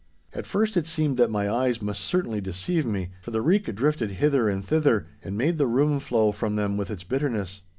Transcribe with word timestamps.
At 0.33 0.47
first 0.47 0.75
it 0.77 0.87
seemed 0.87 1.17
that 1.17 1.29
my 1.29 1.47
eyes 1.47 1.79
must 1.79 2.01
certainly 2.03 2.41
deceive 2.41 2.87
me, 2.87 3.11
for 3.21 3.29
the 3.29 3.43
reek 3.43 3.65
drifted 3.75 4.09
hither 4.13 4.49
and 4.49 4.65
thither, 4.65 5.05
and 5.23 5.37
made 5.37 5.59
the 5.59 5.67
rheum 5.67 5.99
flow 5.99 6.31
from 6.31 6.55
them 6.55 6.75
with 6.75 6.89
its 6.89 7.03
bitterness. 7.03 7.61